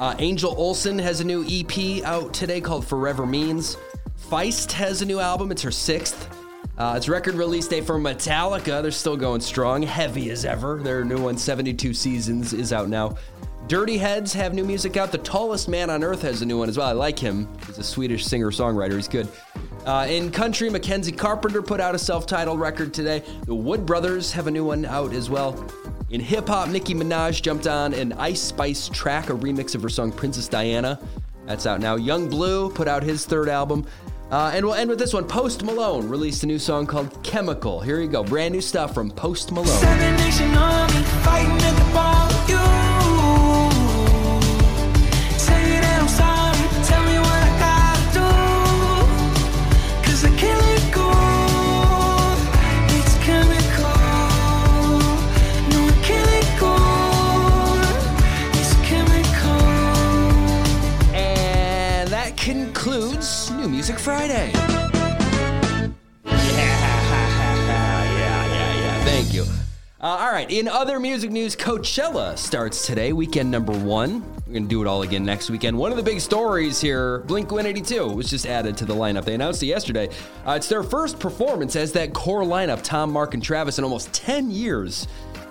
Uh, 0.00 0.16
Angel 0.18 0.52
Olsen 0.56 0.98
has 0.98 1.20
a 1.20 1.24
new 1.24 1.44
EP 1.48 2.02
out 2.04 2.34
today 2.34 2.60
called 2.60 2.86
Forever 2.86 3.26
Means. 3.26 3.76
Feist 4.30 4.72
has 4.72 5.02
a 5.02 5.04
new 5.04 5.20
album. 5.20 5.52
It's 5.52 5.62
her 5.62 5.70
sixth. 5.70 6.43
Uh, 6.76 6.94
it's 6.96 7.08
record 7.08 7.34
release 7.34 7.68
day 7.68 7.80
for 7.80 7.98
Metallica. 7.98 8.82
They're 8.82 8.90
still 8.90 9.16
going 9.16 9.40
strong, 9.40 9.82
heavy 9.82 10.30
as 10.30 10.44
ever. 10.44 10.80
Their 10.82 11.04
new 11.04 11.22
one, 11.22 11.38
72 11.38 11.94
Seasons, 11.94 12.52
is 12.52 12.72
out 12.72 12.88
now. 12.88 13.16
Dirty 13.68 13.96
Heads 13.96 14.32
have 14.32 14.52
new 14.54 14.64
music 14.64 14.96
out. 14.96 15.12
The 15.12 15.18
Tallest 15.18 15.68
Man 15.68 15.88
on 15.88 16.02
Earth 16.02 16.20
has 16.22 16.42
a 16.42 16.46
new 16.46 16.58
one 16.58 16.68
as 16.68 16.76
well. 16.76 16.88
I 16.88 16.92
like 16.92 17.18
him. 17.18 17.48
He's 17.66 17.78
a 17.78 17.84
Swedish 17.84 18.26
singer 18.26 18.50
songwriter. 18.50 18.96
He's 18.96 19.08
good. 19.08 19.28
Uh, 19.86 20.06
in 20.10 20.30
country, 20.30 20.68
Mackenzie 20.68 21.12
Carpenter 21.12 21.62
put 21.62 21.80
out 21.80 21.94
a 21.94 21.98
self 21.98 22.26
titled 22.26 22.58
record 22.58 22.92
today. 22.92 23.22
The 23.46 23.54
Wood 23.54 23.86
Brothers 23.86 24.32
have 24.32 24.48
a 24.48 24.50
new 24.50 24.64
one 24.64 24.84
out 24.84 25.14
as 25.14 25.30
well. 25.30 25.64
In 26.10 26.20
hip 26.20 26.48
hop, 26.48 26.68
Nicki 26.68 26.94
Minaj 26.94 27.40
jumped 27.40 27.66
on 27.66 27.94
an 27.94 28.12
Ice 28.14 28.42
Spice 28.42 28.88
track, 28.88 29.30
a 29.30 29.32
remix 29.32 29.74
of 29.74 29.82
her 29.82 29.88
song 29.88 30.10
Princess 30.10 30.48
Diana. 30.48 31.00
That's 31.46 31.66
out 31.66 31.80
now. 31.80 31.96
Yung 31.96 32.28
Bleu 32.28 32.70
put 32.70 32.88
out 32.88 33.02
his 33.02 33.26
third 33.26 33.48
album. 33.48 33.86
Uh, 34.30 34.50
and 34.54 34.64
we'll 34.64 34.74
end 34.74 34.90
with 34.90 34.98
this 34.98 35.12
one. 35.12 35.24
Post 35.24 35.62
Malone 35.62 36.08
released 36.08 36.42
a 36.42 36.46
new 36.46 36.58
song 36.58 36.86
called 36.86 37.22
Chemical. 37.22 37.80
Here 37.80 38.00
you 38.00 38.08
go. 38.08 38.24
Brand 38.24 38.52
new 38.52 38.60
stuff 38.60 38.94
from 38.94 39.10
Post 39.10 39.52
Malone. 39.52 39.68
Music 63.74 63.98
Friday. 63.98 64.52
Thank 69.04 69.34
you. 69.34 69.42
Uh, 70.00 70.06
all 70.06 70.30
right, 70.30 70.48
in 70.48 70.68
other 70.68 71.00
music 71.00 71.32
news, 71.32 71.56
Coachella 71.56 72.38
starts 72.38 72.86
today, 72.86 73.12
weekend 73.12 73.50
number 73.50 73.76
one. 73.76 74.22
We're 74.46 74.52
going 74.52 74.62
to 74.62 74.68
do 74.68 74.80
it 74.80 74.86
all 74.86 75.02
again 75.02 75.24
next 75.24 75.50
weekend. 75.50 75.76
One 75.76 75.90
of 75.90 75.96
the 75.96 76.04
big 76.04 76.20
stories 76.20 76.80
here 76.80 77.18
Blink 77.26 77.50
182 77.50 78.06
was 78.14 78.30
just 78.30 78.46
added 78.46 78.76
to 78.76 78.84
the 78.84 78.94
lineup. 78.94 79.24
They 79.24 79.34
announced 79.34 79.60
it 79.64 79.66
yesterday. 79.66 80.08
Uh, 80.46 80.52
it's 80.52 80.68
their 80.68 80.84
first 80.84 81.18
performance 81.18 81.74
as 81.74 81.90
that 81.94 82.14
core 82.14 82.44
lineup 82.44 82.80
Tom, 82.80 83.10
Mark, 83.10 83.34
and 83.34 83.42
Travis 83.42 83.78
in 83.78 83.82
almost 83.82 84.12
10 84.12 84.52
years. 84.52 85.08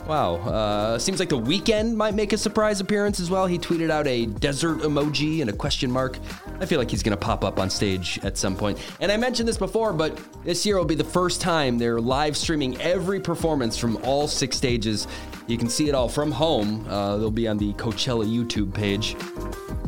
Wow. 0.07 0.35
Uh, 0.35 0.99
seems 0.99 1.19
like 1.19 1.29
the 1.29 1.39
Weeknd 1.39 1.95
might 1.95 2.13
make 2.13 2.33
a 2.33 2.37
surprise 2.37 2.81
appearance 2.81 3.19
as 3.19 3.29
well. 3.29 3.47
He 3.47 3.57
tweeted 3.57 3.89
out 3.89 4.05
a 4.07 4.25
desert 4.25 4.79
emoji 4.79 5.41
and 5.41 5.49
a 5.49 5.53
question 5.53 5.89
mark. 5.89 6.17
I 6.63 6.65
feel 6.65 6.79
like 6.79 6.89
he's 6.89 7.03
going 7.03 7.17
to 7.17 7.21
pop 7.21 7.43
up 7.43 7.59
on 7.59 7.69
stage 7.69 8.21
at 8.23 8.37
some 8.37 8.55
point. 8.55 8.79
And 9.01 9.11
I 9.11 9.17
mentioned 9.17 9.49
this 9.49 9.57
before, 9.57 9.91
but 9.91 10.17
this 10.45 10.65
year 10.65 10.77
will 10.77 10.85
be 10.85 10.95
the 10.95 11.03
first 11.03 11.41
time 11.41 11.77
they're 11.77 11.99
live 11.99 12.37
streaming 12.37 12.79
every 12.79 13.19
performance 13.19 13.77
from 13.77 13.97
all 13.97 14.29
six 14.29 14.55
stages. 14.55 15.05
You 15.47 15.57
can 15.57 15.67
see 15.67 15.89
it 15.89 15.93
all 15.93 16.07
from 16.07 16.31
home. 16.31 16.87
Uh, 16.87 17.17
they'll 17.17 17.31
be 17.31 17.49
on 17.49 17.57
the 17.57 17.73
Coachella 17.73 18.25
YouTube 18.25 18.73
page. 18.73 19.17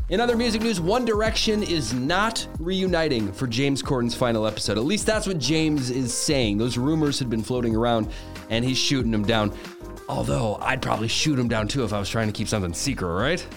In 0.09 0.19
other 0.19 0.35
music 0.35 0.63
news, 0.63 0.81
One 0.81 1.05
Direction 1.05 1.63
is 1.63 1.93
not 1.93 2.45
reuniting 2.59 3.31
for 3.31 3.47
James 3.47 3.81
Corden's 3.81 4.13
final 4.13 4.45
episode. 4.45 4.77
At 4.77 4.83
least 4.83 5.05
that's 5.05 5.27
what 5.27 5.39
James 5.39 5.89
is 5.89 6.13
saying. 6.13 6.57
Those 6.57 6.77
rumors 6.77 7.19
had 7.19 7.29
been 7.29 7.41
floating 7.41 7.73
around, 7.73 8.11
and 8.49 8.65
he's 8.65 8.77
shooting 8.77 9.11
them 9.11 9.23
down. 9.23 9.57
Although, 10.09 10.57
I'd 10.61 10.81
probably 10.81 11.07
shoot 11.07 11.39
him 11.39 11.47
down 11.47 11.69
too 11.69 11.85
if 11.85 11.93
I 11.93 11.99
was 11.99 12.09
trying 12.09 12.27
to 12.27 12.33
keep 12.33 12.49
something 12.49 12.73
secret, 12.73 13.07
right? 13.07 13.47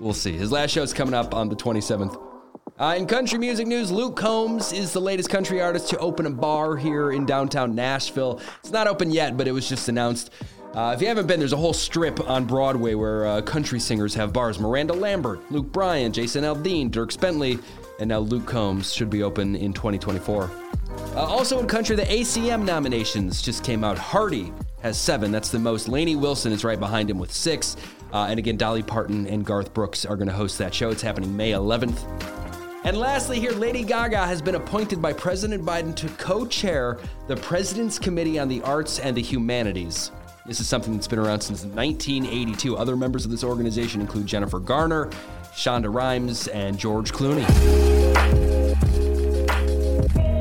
We'll 0.00 0.12
see. 0.12 0.32
His 0.32 0.52
last 0.52 0.72
show 0.72 0.82
is 0.82 0.92
coming 0.92 1.14
up 1.14 1.34
on 1.34 1.48
the 1.48 1.56
27th. 1.56 2.27
Uh, 2.78 2.94
in 2.96 3.08
country 3.08 3.40
music 3.40 3.66
news, 3.66 3.90
Luke 3.90 4.14
Combs 4.14 4.72
is 4.72 4.92
the 4.92 5.00
latest 5.00 5.28
country 5.28 5.60
artist 5.60 5.88
to 5.90 5.98
open 5.98 6.26
a 6.26 6.30
bar 6.30 6.76
here 6.76 7.10
in 7.10 7.26
downtown 7.26 7.74
Nashville. 7.74 8.40
It's 8.60 8.70
not 8.70 8.86
open 8.86 9.10
yet, 9.10 9.36
but 9.36 9.48
it 9.48 9.52
was 9.52 9.68
just 9.68 9.88
announced. 9.88 10.30
Uh, 10.74 10.92
if 10.94 11.02
you 11.02 11.08
haven't 11.08 11.26
been, 11.26 11.40
there's 11.40 11.52
a 11.52 11.56
whole 11.56 11.72
strip 11.72 12.20
on 12.30 12.44
Broadway 12.44 12.94
where 12.94 13.26
uh, 13.26 13.42
country 13.42 13.80
singers 13.80 14.14
have 14.14 14.32
bars. 14.32 14.60
Miranda 14.60 14.92
Lambert, 14.92 15.40
Luke 15.50 15.72
Bryan, 15.72 16.12
Jason 16.12 16.44
Aldean, 16.44 16.88
Dierks 16.88 17.18
Bentley, 17.18 17.58
and 17.98 18.08
now 18.08 18.20
Luke 18.20 18.46
Combs 18.46 18.92
should 18.92 19.10
be 19.10 19.24
open 19.24 19.56
in 19.56 19.72
2024. 19.72 20.48
Uh, 20.48 21.16
also 21.16 21.58
in 21.58 21.66
country, 21.66 21.96
the 21.96 22.02
ACM 22.02 22.64
nominations 22.64 23.42
just 23.42 23.64
came 23.64 23.82
out. 23.82 23.98
Hardy 23.98 24.52
has 24.82 24.96
seven. 24.96 25.32
That's 25.32 25.48
the 25.48 25.58
most. 25.58 25.88
Lainey 25.88 26.14
Wilson 26.14 26.52
is 26.52 26.62
right 26.62 26.78
behind 26.78 27.10
him 27.10 27.18
with 27.18 27.32
six. 27.32 27.76
Uh, 28.12 28.26
and 28.30 28.38
again, 28.38 28.56
Dolly 28.56 28.84
Parton 28.84 29.26
and 29.26 29.44
Garth 29.44 29.74
Brooks 29.74 30.06
are 30.06 30.14
going 30.14 30.28
to 30.28 30.34
host 30.34 30.58
that 30.58 30.72
show. 30.72 30.90
It's 30.90 31.02
happening 31.02 31.36
May 31.36 31.50
11th. 31.50 32.47
And 32.88 32.96
lastly, 32.96 33.38
here, 33.38 33.52
Lady 33.52 33.84
Gaga 33.84 34.26
has 34.26 34.40
been 34.40 34.54
appointed 34.54 35.02
by 35.02 35.12
President 35.12 35.62
Biden 35.62 35.94
to 35.96 36.08
co 36.08 36.46
chair 36.46 36.98
the 37.26 37.36
President's 37.36 37.98
Committee 37.98 38.38
on 38.38 38.48
the 38.48 38.62
Arts 38.62 38.98
and 38.98 39.14
the 39.14 39.20
Humanities. 39.20 40.10
This 40.46 40.58
is 40.58 40.68
something 40.68 40.94
that's 40.94 41.06
been 41.06 41.18
around 41.18 41.42
since 41.42 41.66
1982. 41.66 42.78
Other 42.78 42.96
members 42.96 43.26
of 43.26 43.30
this 43.30 43.44
organization 43.44 44.00
include 44.00 44.26
Jennifer 44.26 44.58
Garner, 44.58 45.10
Shonda 45.52 45.92
Rhimes, 45.92 46.48
and 46.48 46.78
George 46.78 47.12
Clooney. 47.12 47.44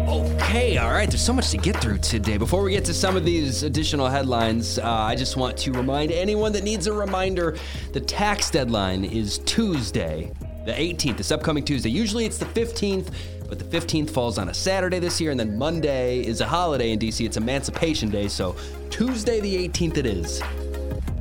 Okay, 0.08 0.78
all 0.78 0.94
right, 0.94 1.10
there's 1.10 1.22
so 1.22 1.34
much 1.34 1.50
to 1.50 1.58
get 1.58 1.76
through 1.82 1.98
today. 1.98 2.38
Before 2.38 2.64
we 2.64 2.72
get 2.72 2.86
to 2.86 2.94
some 2.94 3.18
of 3.18 3.26
these 3.26 3.64
additional 3.64 4.08
headlines, 4.08 4.80
uh, 4.80 4.90
I 4.90 5.16
just 5.16 5.36
want 5.36 5.58
to 5.58 5.74
remind 5.74 6.14
anyone 6.14 6.54
that 6.54 6.64
needs 6.64 6.88
a 6.88 6.94
reminder 6.94 7.58
the 7.92 8.00
tax 8.00 8.50
deadline 8.50 9.04
is 9.04 9.40
Tuesday, 9.40 10.32
the 10.68 10.74
18th, 10.74 11.16
this 11.16 11.32
upcoming 11.32 11.64
Tuesday. 11.64 11.90
Usually 11.90 12.26
it's 12.26 12.38
the 12.38 12.46
15th, 12.46 13.14
but 13.48 13.58
the 13.58 13.66
15th 13.66 14.10
falls 14.10 14.38
on 14.38 14.50
a 14.50 14.54
Saturday 14.54 15.00
this 15.00 15.22
year, 15.22 15.32
and 15.32 15.40
then 15.40 15.58
Monday 15.58 16.20
is 16.20 16.42
a 16.42 16.46
holiday 16.46 16.92
in 16.92 17.00
DC. 17.00 17.26
It's 17.26 17.38
Emancipation 17.38 18.10
Day, 18.10 18.28
so 18.28 18.54
Tuesday 18.90 19.40
the 19.40 19.68
18th 19.70 19.96
it 19.96 20.06
is. 20.06 20.42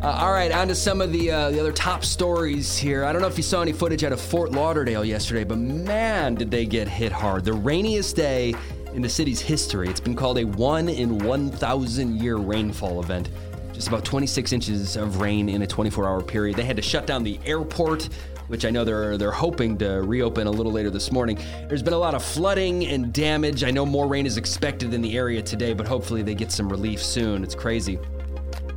Uh, 0.03 0.19
all 0.19 0.33
right, 0.33 0.51
on 0.51 0.67
to 0.67 0.75
some 0.75 1.01
of 1.01 1.13
the 1.13 1.31
uh, 1.31 1.51
the 1.51 1.61
other 1.61 1.73
top 1.73 2.05
stories 2.05 2.77
here. 2.77 3.05
I 3.05 3.13
don't 3.13 3.23
know 3.23 3.29
if 3.29 3.37
you 3.37 3.45
saw 3.45 3.63
any 3.63 3.73
footage 3.73 4.03
out 4.03 4.13
of 4.13 4.21
Fort 4.21 4.51
Lauderdale 4.51 5.05
yesterday, 5.05 5.45
but 5.45 5.59
man, 5.59 6.35
did 6.35 6.51
they 6.51 6.67
get 6.67 6.89
hit 6.89 7.13
hard. 7.13 7.45
The 7.45 7.53
rainiest 7.53 8.17
day 8.17 8.53
in 8.95 9.03
the 9.03 9.09
city's 9.09 9.41
history. 9.41 9.89
It's 9.89 10.01
been 10.01 10.17
called 10.17 10.39
a 10.39 10.45
one 10.45 10.89
in 10.89 11.19
1,000 11.19 12.21
year 12.21 12.37
rainfall 12.37 13.01
event. 13.01 13.31
Just 13.73 13.89
about 13.89 14.05
26 14.05 14.53
inches 14.53 14.97
of 14.97 15.21
rain 15.21 15.49
in 15.49 15.63
a 15.63 15.67
24 15.67 16.09
hour 16.09 16.23
period. 16.23 16.57
They 16.57 16.65
had 16.65 16.77
to 16.77 16.83
shut 16.83 17.07
down 17.07 17.23
the 17.23 17.39
airport, 17.45 18.09
which 18.49 18.65
I 18.65 18.71
know 18.71 18.85
they're 18.85 19.17
they're 19.17 19.31
hoping 19.31 19.77
to 19.79 20.03
reopen 20.03 20.47
a 20.47 20.51
little 20.51 20.73
later 20.73 20.91
this 20.91 21.11
morning. 21.13 21.39
There's 21.69 21.83
been 21.83 21.93
a 21.95 21.99
lot 21.99 22.15
of 22.15 22.25
flooding 22.25 22.87
and 22.87 23.13
damage. 23.13 23.65
I 23.65 23.71
know 23.71 23.87
more 23.87 24.07
rain 24.07 24.27
is 24.27 24.37
expected 24.37 24.95
in 24.95 25.03
the 25.03 25.17
area 25.17 25.43
today, 25.43 25.73
but 25.73 25.87
hopefully 25.87 26.23
they 26.23 26.35
get 26.35 26.53
some 26.53 26.69
relief 26.69 27.03
soon. 27.03 27.43
It's 27.43 27.55
crazy. 27.55 27.99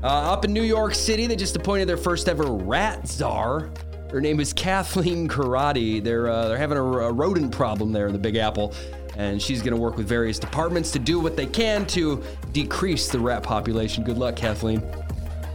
Uh, 0.01 0.07
up 0.07 0.45
in 0.45 0.53
New 0.53 0.63
York 0.63 0.95
City, 0.95 1.27
they 1.27 1.35
just 1.35 1.55
appointed 1.55 1.87
their 1.87 1.97
first 1.97 2.29
ever 2.29 2.45
rat 2.45 3.07
czar. 3.07 3.69
Her 4.09 4.21
name 4.21 4.39
is 4.39 4.53
Kathleen 4.53 5.27
Corradi. 5.27 6.03
They're 6.03 6.29
uh, 6.29 6.47
they're 6.47 6.57
having 6.57 6.77
a, 6.77 6.83
a 6.83 7.11
rodent 7.11 7.51
problem 7.51 7.91
there 7.91 8.07
in 8.07 8.13
the 8.13 8.19
Big 8.19 8.37
Apple, 8.37 8.73
and 9.17 9.41
she's 9.41 9.61
going 9.61 9.75
to 9.75 9.79
work 9.79 9.97
with 9.97 10.07
various 10.07 10.39
departments 10.39 10.91
to 10.91 10.99
do 10.99 11.19
what 11.19 11.35
they 11.35 11.45
can 11.45 11.85
to 11.87 12.23
decrease 12.53 13.09
the 13.09 13.19
rat 13.19 13.43
population. 13.43 14.03
Good 14.03 14.17
luck, 14.17 14.35
Kathleen. 14.35 14.81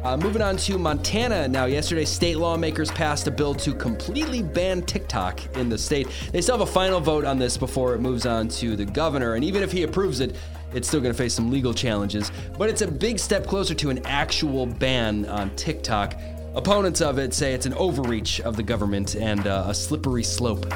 Uh, 0.04 0.18
moving 0.18 0.42
on 0.42 0.54
to 0.54 0.76
Montana 0.76 1.48
now. 1.48 1.64
Yesterday, 1.64 2.04
state 2.04 2.36
lawmakers 2.36 2.90
passed 2.90 3.26
a 3.26 3.30
bill 3.30 3.54
to 3.54 3.74
completely 3.74 4.42
ban 4.42 4.82
TikTok 4.82 5.56
in 5.56 5.70
the 5.70 5.78
state. 5.78 6.08
They 6.30 6.42
still 6.42 6.58
have 6.58 6.68
a 6.68 6.70
final 6.70 7.00
vote 7.00 7.24
on 7.24 7.38
this 7.38 7.56
before 7.56 7.94
it 7.94 8.00
moves 8.02 8.26
on 8.26 8.48
to 8.48 8.76
the 8.76 8.84
governor, 8.84 9.34
and 9.34 9.42
even 9.42 9.62
if 9.62 9.72
he 9.72 9.82
approves 9.82 10.20
it, 10.20 10.36
it's 10.74 10.88
still 10.88 11.00
going 11.00 11.14
to 11.14 11.16
face 11.16 11.32
some 11.32 11.50
legal 11.50 11.72
challenges. 11.72 12.30
But 12.58 12.68
it's 12.68 12.82
a 12.82 12.86
big 12.86 13.18
step 13.18 13.46
closer 13.46 13.72
to 13.76 13.88
an 13.88 14.04
actual 14.04 14.66
ban 14.66 15.24
on 15.24 15.56
TikTok. 15.56 16.20
Opponents 16.54 17.00
of 17.00 17.18
it 17.18 17.32
say 17.32 17.54
it's 17.54 17.64
an 17.64 17.72
overreach 17.72 18.42
of 18.42 18.56
the 18.56 18.62
government 18.62 19.14
and 19.14 19.46
uh, 19.46 19.64
a 19.68 19.74
slippery 19.74 20.22
slope. 20.22 20.66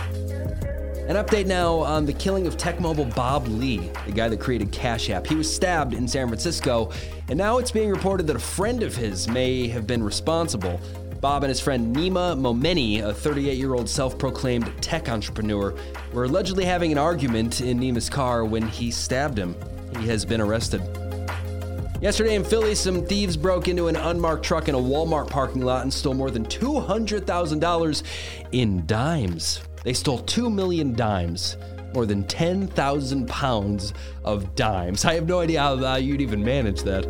An 1.09 1.17
update 1.17 1.47
now 1.47 1.77
on 1.77 2.05
the 2.05 2.12
killing 2.12 2.47
of 2.47 2.59
Tech 2.59 2.81
Mobile 2.81 3.07
Bob 3.07 3.49
Lee, 3.49 3.91
the 4.05 4.12
guy 4.12 4.29
that 4.29 4.41
created 4.41 4.71
Cash 4.71 5.09
App. 5.09 5.27
He 5.27 5.37
was 5.37 5.50
stabbed 5.50 5.95
in 5.95 6.07
San 6.07 6.29
Francisco, 6.29 6.93
and 7.29 7.38
now 7.38 7.57
it's 7.57 7.71
being 7.71 7.88
reported 7.88 8.27
that 8.27 8.37
a 8.37 8.38
friend 8.38 8.83
of 8.83 8.95
his 8.95 9.27
may 9.27 9.69
have 9.69 9.87
been 9.87 10.03
responsible. 10.03 10.79
Bob 11.23 11.45
and 11.45 11.49
his 11.49 11.61
friend 11.61 11.97
Nima 11.97 12.38
Momeni, 12.38 13.03
a 13.03 13.15
38 13.15 13.57
year 13.57 13.73
old 13.73 13.88
self 13.88 14.19
proclaimed 14.19 14.71
tech 14.83 15.09
entrepreneur, 15.09 15.75
were 16.12 16.25
allegedly 16.25 16.67
having 16.67 16.93
an 16.93 16.99
argument 16.99 17.62
in 17.62 17.81
Nima's 17.81 18.11
car 18.11 18.45
when 18.45 18.69
he 18.69 18.91
stabbed 18.91 19.38
him. 19.38 19.57
He 19.99 20.07
has 20.09 20.27
been 20.27 20.43
arrested. 20.43 20.83
Yesterday 22.03 22.35
in 22.35 22.45
Philly, 22.45 22.75
some 22.75 23.07
thieves 23.07 23.35
broke 23.35 23.67
into 23.67 23.88
an 23.88 23.97
unmarked 23.97 24.45
truck 24.45 24.69
in 24.69 24.75
a 24.75 24.79
Walmart 24.79 25.31
parking 25.31 25.62
lot 25.62 25.85
and 25.85 25.93
stole 25.93 26.12
more 26.12 26.31
than 26.31 26.45
$200,000 26.45 28.03
in 28.53 28.85
dimes. 28.85 29.62
They 29.88 29.95
stole 29.95 30.18
2 30.18 30.50
million 30.50 30.92
dimes, 30.92 31.57
more 31.95 32.04
than 32.04 32.25
10,000 32.25 33.26
pounds 33.26 33.95
of 34.23 34.54
dimes. 34.54 35.02
I 35.07 35.14
have 35.14 35.26
no 35.26 35.40
idea 35.40 35.62
how 35.62 35.83
uh, 35.83 35.97
you'd 35.97 36.21
even 36.21 36.45
manage 36.45 36.83
that. 36.83 37.07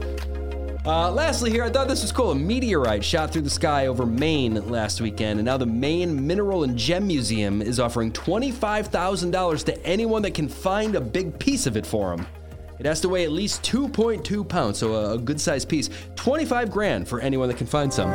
Uh, 0.87 1.11
lastly, 1.11 1.50
here, 1.50 1.64
I 1.64 1.70
thought 1.70 1.88
this 1.88 2.02
was 2.02 2.12
cool. 2.12 2.30
A 2.30 2.37
meteorite 2.37 3.04
shot 3.04 3.32
through 3.32 3.42
the 3.42 3.50
sky 3.50 3.88
over 3.88 4.06
Maine 4.06 4.64
last 4.70 5.00
weekend, 5.00 5.40
and 5.40 5.47
now 5.47 5.56
the 5.56 5.66
Maine 5.66 6.25
Mineral 6.25 6.62
and 6.62 6.78
Gem 6.78 7.08
Museum 7.08 7.62
is 7.62 7.80
offering 7.80 8.12
$25,000 8.12 9.64
to 9.64 9.85
anyone 9.85 10.23
that 10.23 10.35
can 10.35 10.49
find 10.49 10.94
a 10.94 11.00
big 11.00 11.37
piece 11.37 11.66
of 11.66 11.76
it 11.76 11.85
for 11.85 12.16
them. 12.16 12.28
It 12.78 12.87
has 12.87 13.00
to 13.00 13.08
weigh 13.08 13.25
at 13.25 13.32
least 13.32 13.64
2.2 13.64 14.49
pounds, 14.49 14.78
so 14.78 14.94
a, 14.94 15.14
a 15.14 15.18
good 15.18 15.40
sized 15.40 15.68
piece. 15.68 15.90
25 16.14 16.70
grand 16.70 17.08
for 17.08 17.18
anyone 17.18 17.49
that 17.49 17.56
can 17.56 17.66
find 17.66 17.92
some. 17.92 18.08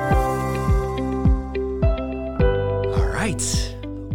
All 2.93 3.07
right. 3.09 3.72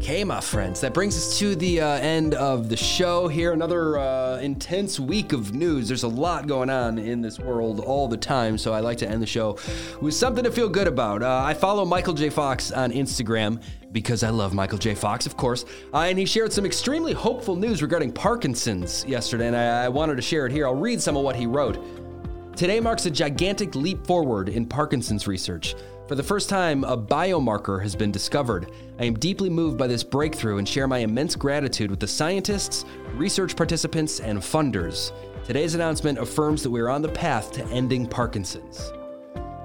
Okay, 0.08 0.24
my 0.24 0.40
friends, 0.40 0.80
that 0.80 0.94
brings 0.94 1.14
us 1.18 1.38
to 1.38 1.54
the 1.54 1.82
uh, 1.82 1.86
end 1.86 2.32
of 2.32 2.70
the 2.70 2.78
show 2.78 3.28
here. 3.28 3.52
Another 3.52 3.98
uh, 3.98 4.38
intense 4.38 4.98
week 4.98 5.34
of 5.34 5.52
news. 5.52 5.86
There's 5.86 6.02
a 6.02 6.08
lot 6.08 6.46
going 6.46 6.70
on 6.70 6.96
in 6.96 7.20
this 7.20 7.38
world 7.38 7.80
all 7.80 8.08
the 8.08 8.16
time, 8.16 8.56
so 8.56 8.72
I 8.72 8.80
like 8.80 8.96
to 8.98 9.06
end 9.06 9.20
the 9.20 9.26
show 9.26 9.58
with 10.00 10.14
something 10.14 10.44
to 10.44 10.50
feel 10.50 10.70
good 10.70 10.88
about. 10.88 11.22
Uh, 11.22 11.42
I 11.44 11.52
follow 11.52 11.84
Michael 11.84 12.14
J. 12.14 12.30
Fox 12.30 12.72
on 12.72 12.90
Instagram. 12.90 13.62
because 13.92 14.22
I 14.22 14.30
love 14.30 14.54
Michael 14.54 14.78
J. 14.78 14.94
Fox, 14.94 15.26
of 15.26 15.36
course. 15.36 15.66
Uh, 15.92 15.98
and 15.98 16.18
he 16.18 16.24
shared 16.24 16.54
some 16.54 16.64
extremely 16.64 17.12
hopeful 17.12 17.54
news 17.54 17.82
regarding 17.82 18.10
Parkinson's 18.10 19.04
yesterday, 19.04 19.48
and 19.48 19.56
I, 19.56 19.84
I 19.84 19.88
wanted 19.90 20.16
to 20.16 20.22
share 20.22 20.46
it 20.46 20.52
here. 20.52 20.66
I'll 20.66 20.74
read 20.74 21.02
some 21.02 21.18
of 21.18 21.22
what 21.22 21.36
he 21.36 21.44
wrote. 21.44 22.56
Today 22.56 22.80
marks 22.80 23.04
a 23.04 23.10
gigantic 23.10 23.74
leap 23.74 24.06
forward 24.06 24.48
in 24.48 24.64
Parkinson's 24.64 25.26
research. 25.26 25.74
For 26.08 26.14
the 26.14 26.22
first 26.22 26.48
time, 26.48 26.84
a 26.84 26.96
biomarker 26.96 27.82
has 27.82 27.94
been 27.94 28.10
discovered. 28.10 28.70
I 28.98 29.04
am 29.04 29.12
deeply 29.12 29.50
moved 29.50 29.76
by 29.76 29.86
this 29.86 30.02
breakthrough 30.02 30.56
and 30.56 30.66
share 30.66 30.88
my 30.88 31.00
immense 31.00 31.36
gratitude 31.36 31.90
with 31.90 32.00
the 32.00 32.08
scientists, 32.08 32.86
research 33.12 33.54
participants, 33.54 34.18
and 34.18 34.38
funders. 34.38 35.12
Today's 35.44 35.74
announcement 35.74 36.18
affirms 36.18 36.62
that 36.62 36.70
we 36.70 36.80
are 36.80 36.88
on 36.88 37.02
the 37.02 37.10
path 37.10 37.52
to 37.52 37.64
ending 37.66 38.06
Parkinson's. 38.06 38.90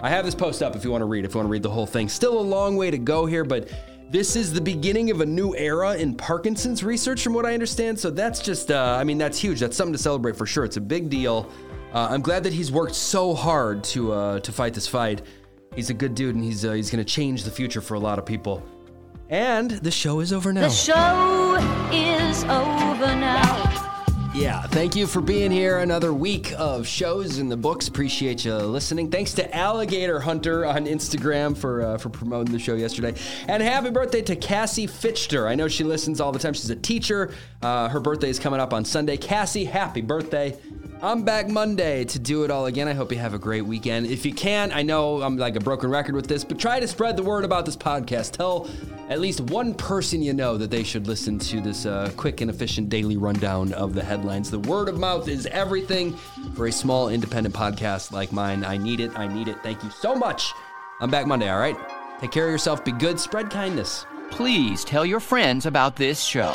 I 0.01 0.09
have 0.09 0.25
this 0.25 0.35
post 0.35 0.61
up 0.61 0.75
if 0.75 0.83
you 0.83 0.91
want 0.91 1.01
to 1.01 1.05
read, 1.05 1.23
if 1.23 1.33
you 1.33 1.37
want 1.37 1.47
to 1.47 1.49
read 1.49 1.63
the 1.63 1.69
whole 1.69 1.85
thing. 1.85 2.09
Still 2.09 2.37
a 2.37 2.41
long 2.41 2.75
way 2.75 2.91
to 2.91 2.97
go 2.97 3.25
here, 3.25 3.45
but 3.45 3.69
this 4.09 4.35
is 4.35 4.51
the 4.51 4.59
beginning 4.59 5.11
of 5.11 5.21
a 5.21 5.25
new 5.25 5.55
era 5.55 5.95
in 5.95 6.13
Parkinson's 6.13 6.83
research, 6.83 7.23
from 7.23 7.33
what 7.33 7.45
I 7.45 7.53
understand. 7.53 7.97
So 7.97 8.09
that's 8.09 8.41
just, 8.41 8.69
uh, 8.69 8.97
I 8.99 9.05
mean, 9.05 9.17
that's 9.17 9.39
huge. 9.39 9.61
That's 9.61 9.77
something 9.77 9.93
to 9.93 9.97
celebrate 9.97 10.35
for 10.35 10.45
sure. 10.45 10.65
It's 10.65 10.75
a 10.75 10.81
big 10.81 11.09
deal. 11.09 11.49
Uh, 11.93 12.09
I'm 12.09 12.21
glad 12.21 12.43
that 12.43 12.51
he's 12.51 12.69
worked 12.69 12.95
so 12.95 13.33
hard 13.33 13.81
to 13.85 14.11
uh, 14.11 14.39
to 14.41 14.51
fight 14.51 14.73
this 14.73 14.87
fight. 14.87 15.21
He's 15.75 15.89
a 15.89 15.93
good 15.93 16.15
dude, 16.15 16.35
and 16.35 16.43
he's 16.43 16.65
uh, 16.65 16.73
he's 16.73 16.89
going 16.89 17.03
to 17.03 17.09
change 17.09 17.43
the 17.43 17.51
future 17.51 17.81
for 17.81 17.95
a 17.95 17.99
lot 17.99 18.19
of 18.19 18.25
people. 18.25 18.63
And 19.29 19.71
the 19.71 19.91
show 19.91 20.19
is 20.19 20.31
over 20.31 20.53
now. 20.53 20.61
The 20.61 20.69
show 20.69 21.89
is 21.91 22.43
over 22.43 23.07
now. 23.15 23.83
Yeah, 24.35 24.63
thank 24.63 24.95
you 24.95 25.05
for 25.05 25.21
being 25.21 25.51
here. 25.51 25.77
Another 25.77 26.11
week 26.11 26.53
of 26.57 26.87
shows 26.87 27.37
in 27.37 27.49
the 27.49 27.57
books. 27.57 27.87
Appreciate 27.87 28.43
you 28.43 28.55
listening. 28.55 29.11
Thanks 29.11 29.33
to 29.33 29.55
Alligator 29.55 30.19
Hunter 30.19 30.65
on 30.65 30.87
Instagram 30.87 31.55
for 31.55 31.83
uh, 31.83 31.97
for 31.99 32.09
promoting 32.09 32.51
the 32.51 32.57
show 32.57 32.73
yesterday. 32.73 33.13
And 33.47 33.61
happy 33.61 33.91
birthday 33.91 34.23
to 34.23 34.35
Cassie 34.35 34.87
Fitchter. 34.87 35.47
I 35.47 35.53
know 35.53 35.67
she 35.67 35.83
listens 35.83 36.19
all 36.19 36.31
the 36.31 36.39
time. 36.39 36.53
She's 36.53 36.71
a 36.71 36.75
teacher. 36.75 37.31
Uh, 37.61 37.89
her 37.89 37.99
birthday 37.99 38.29
is 38.29 38.39
coming 38.39 38.59
up 38.59 38.73
on 38.73 38.85
Sunday. 38.85 39.17
Cassie, 39.17 39.65
happy 39.65 40.01
birthday. 40.01 40.57
I'm 41.03 41.23
back 41.23 41.49
Monday 41.49 42.05
to 42.05 42.17
do 42.17 42.45
it 42.45 42.49
all 42.49 42.67
again. 42.67 42.87
I 42.87 42.93
hope 42.93 43.11
you 43.11 43.17
have 43.17 43.33
a 43.33 43.37
great 43.37 43.65
weekend. 43.65 44.05
If 44.05 44.25
you 44.25 44.33
can, 44.33 44.71
I 44.71 44.83
know 44.83 45.21
I'm 45.21 45.35
like 45.35 45.57
a 45.57 45.59
broken 45.59 45.89
record 45.89 46.15
with 46.15 46.27
this, 46.27 46.45
but 46.45 46.57
try 46.57 46.79
to 46.79 46.87
spread 46.87 47.17
the 47.17 47.23
word 47.23 47.43
about 47.43 47.65
this 47.65 47.75
podcast. 47.75 48.31
Tell 48.31 48.69
at 49.09 49.19
least 49.19 49.41
one 49.41 49.73
person 49.73 50.21
you 50.21 50.31
know 50.31 50.55
that 50.55 50.71
they 50.71 50.81
should 50.81 51.05
listen 51.05 51.37
to 51.39 51.59
this 51.59 51.85
uh, 51.85 52.09
quick 52.15 52.39
and 52.39 52.49
efficient 52.49 52.87
daily 52.87 53.17
rundown 53.17 53.73
of 53.73 53.93
the 53.93 54.01
headlines. 54.01 54.49
The 54.49 54.59
word 54.59 54.87
of 54.87 54.97
mouth 54.97 55.27
is 55.27 55.45
everything 55.47 56.15
for 56.55 56.67
a 56.67 56.71
small 56.71 57.09
independent 57.09 57.53
podcast 57.53 58.13
like 58.13 58.31
mine. 58.31 58.63
I 58.63 58.77
need 58.77 59.01
it. 59.01 59.11
I 59.19 59.27
need 59.27 59.49
it. 59.49 59.57
Thank 59.61 59.83
you 59.83 59.89
so 59.89 60.15
much. 60.15 60.53
I'm 61.01 61.11
back 61.11 61.27
Monday, 61.27 61.49
all 61.49 61.59
right? 61.59 61.75
Take 62.21 62.31
care 62.31 62.45
of 62.45 62.51
yourself. 62.53 62.85
Be 62.85 62.93
good. 62.93 63.19
Spread 63.19 63.49
kindness. 63.49 64.05
Please 64.31 64.85
tell 64.85 65.05
your 65.05 65.19
friends 65.19 65.65
about 65.65 65.97
this 65.97 66.23
show. 66.23 66.53